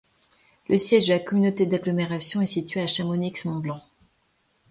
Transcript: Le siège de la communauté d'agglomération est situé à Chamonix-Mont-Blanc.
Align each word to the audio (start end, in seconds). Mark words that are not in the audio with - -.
Le 0.67 0.79
siège 0.79 1.05
de 1.09 1.13
la 1.13 1.19
communauté 1.19 1.67
d'agglomération 1.67 2.41
est 2.41 2.47
situé 2.47 2.81
à 2.81 2.87
Chamonix-Mont-Blanc. 2.87 3.81